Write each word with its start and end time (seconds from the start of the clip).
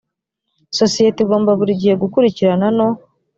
sosiyete 0.79 1.19
igomba 1.21 1.51
buri 1.59 1.73
gihe 1.81 1.93
gukurikirana 2.03 2.67
no 2.77 2.87